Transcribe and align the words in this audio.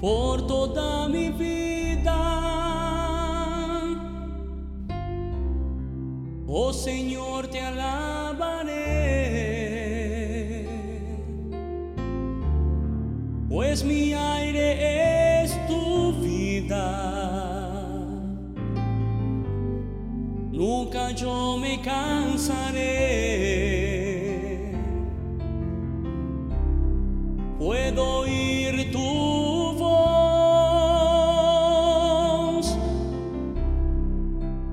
por 0.00 0.46
toda 0.46 1.08
mi 1.08 1.30
vida. 1.30 2.14
Oh 6.46 6.72
Señor, 6.72 7.48
te 7.48 7.60
alabaré, 7.60 8.78
pues 13.48 13.84
mi 13.84 14.14
aire 14.14 15.42
es 15.44 15.66
tu 15.66 16.12
vida. 16.22 17.18
Nunca 20.52 21.10
yo 21.12 21.58
me 21.58 21.80
cansaré. 21.82 23.08
Puedo 27.58 28.20
oír 28.20 28.90
tu 28.92 29.17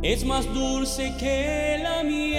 Es 0.07 0.23
más 0.23 0.45
dulce 0.53 1.15
que 1.17 1.79
la 1.81 2.03
miel 2.03 2.35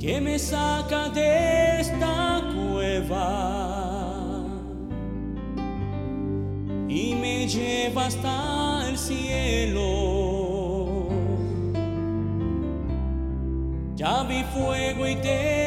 que 0.00 0.20
me 0.20 0.36
saca 0.40 1.08
de 1.10 1.82
esta 1.82 2.42
cueva 2.52 3.28
y 6.88 7.14
me 7.14 7.46
lleva 7.46 8.06
hasta 8.06 8.88
el 8.88 8.98
cielo. 8.98 9.90
Ya 13.94 14.24
vi 14.24 14.42
fuego 14.52 15.06
y 15.06 15.14
terremotos, 15.14 15.59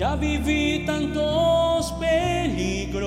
Ya 0.00 0.16
viví 0.16 0.86
tantos 0.86 1.92
peligros, 2.00 3.04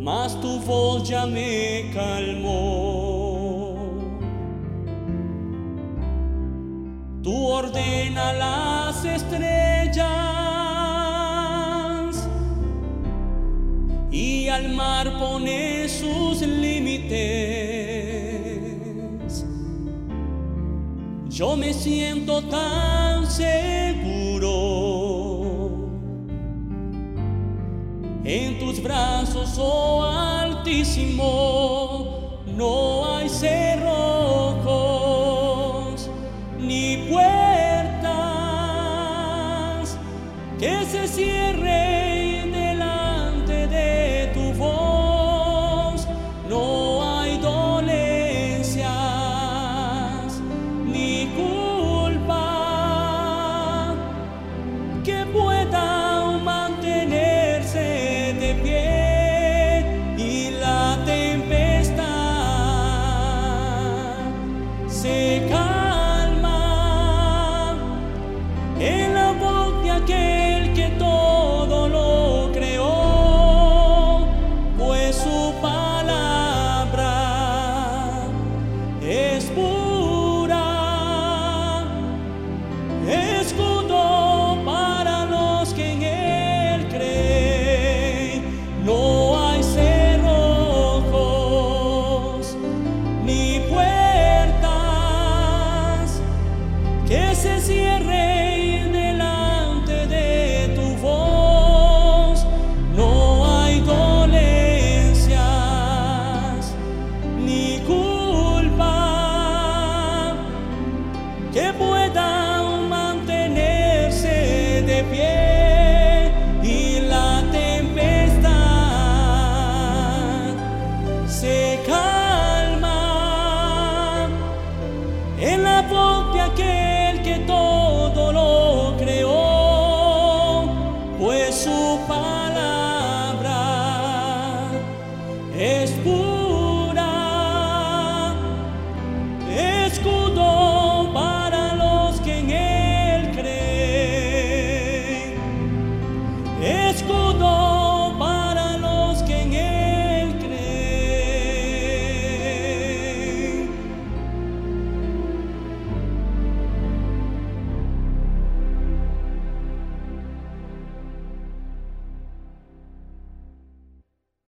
mas 0.00 0.40
tu 0.40 0.58
voz 0.60 1.06
ya 1.06 1.26
me 1.26 1.90
calmó. 1.92 3.76
Tú 7.22 7.46
ordena 7.46 8.32
las 8.32 9.04
estrellas 9.04 10.06
y 14.10 14.48
al 14.48 14.70
mar 14.70 15.18
pone 15.18 15.86
sus 15.90 16.40
límites. 16.40 17.10
Yo 21.28 21.54
me 21.54 21.74
siento 21.74 22.40
tan 22.44 22.99
seguro 23.30 24.50
en 28.24 28.58
tus 28.58 28.82
brazos, 28.82 29.56
oh 29.58 30.02
Altísimo. 30.04 31.20
No 32.46 33.16
hay 33.16 33.28
cerrojos 33.28 34.50
ni 36.58 37.08
puertas 37.08 37.29